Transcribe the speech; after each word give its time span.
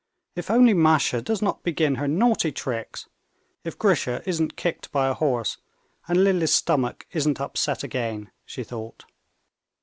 "If 0.35 0.49
only 0.49 0.73
Masha 0.73 1.21
does 1.21 1.43
not 1.43 1.61
begin 1.61 1.93
her 2.01 2.07
naughty 2.07 2.51
tricks, 2.51 3.07
if 3.63 3.77
Grisha 3.77 4.23
isn't 4.27 4.55
kicked 4.55 4.91
by 4.91 5.07
a 5.07 5.13
horse, 5.13 5.59
and 6.07 6.23
Lily's 6.23 6.55
stomach 6.55 7.05
isn't 7.11 7.39
upset 7.39 7.83
again!" 7.83 8.31
she 8.43 8.63
thought. 8.63 9.05